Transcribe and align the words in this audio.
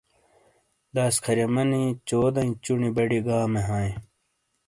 داسخریمانی 0.95 1.83
چودٸیں 2.07 2.51
چُونی 2.63 2.89
بڑیٸے 2.95 3.19
گامے 3.25 3.61
ہاٸیں۔ 3.67 3.95